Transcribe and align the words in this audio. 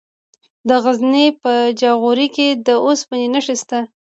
د 0.67 0.69
غزني 0.83 1.25
په 1.41 1.53
جاغوري 1.81 2.27
کې 2.35 2.47
د 2.67 2.69
اوسپنې 2.85 3.27
نښې 3.33 3.55
شته. 3.61 3.79